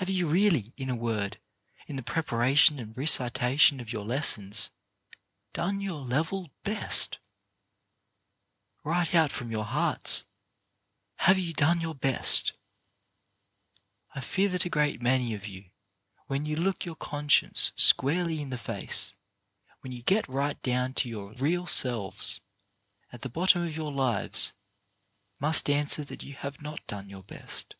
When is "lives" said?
23.92-24.52